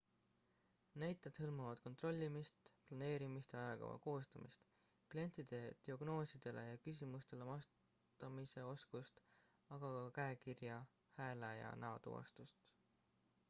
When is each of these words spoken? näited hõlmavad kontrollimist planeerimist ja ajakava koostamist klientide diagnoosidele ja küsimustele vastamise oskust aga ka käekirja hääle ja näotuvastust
näited 1.01 1.39
hõlmavad 1.41 1.81
kontrollimist 1.81 2.69
planeerimist 2.91 3.53
ja 3.55 3.59
ajakava 3.65 3.99
koostamist 4.05 4.65
klientide 5.15 5.59
diagnoosidele 5.89 6.63
ja 6.69 6.79
küsimustele 6.87 7.49
vastamise 7.51 8.65
oskust 8.71 9.23
aga 9.77 9.93
ka 9.99 10.05
käekirja 10.19 10.81
hääle 11.21 11.53
ja 11.61 11.71
näotuvastust 11.87 12.61